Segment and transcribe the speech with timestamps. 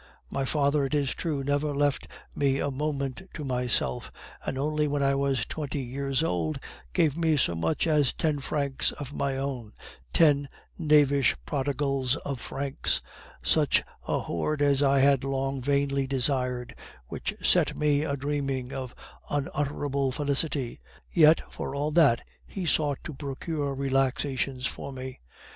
[0.31, 4.11] My father, it is true, never left me a moment to myself,
[4.43, 6.57] and only when I was twenty years old
[6.91, 9.73] gave me so much as ten francs of my own,
[10.11, 13.03] ten knavish prodigals of francs,
[13.43, 16.73] such a hoard as I had long vainly desired,
[17.05, 18.95] which set me a dreaming of
[19.29, 20.81] unutterable felicity;
[21.11, 25.19] yet, for all that he sought to procure relaxations for me.